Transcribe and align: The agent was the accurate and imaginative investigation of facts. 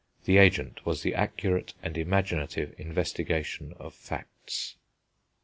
The 0.25 0.37
agent 0.39 0.83
was 0.83 1.03
the 1.03 1.13
accurate 1.13 1.75
and 1.83 1.95
imaginative 1.95 2.73
investigation 2.79 3.75
of 3.77 3.93
facts. 3.93 4.75